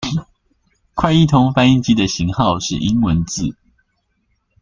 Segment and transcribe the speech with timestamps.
[0.95, 3.55] 快譯通翻譯機的型號是英文字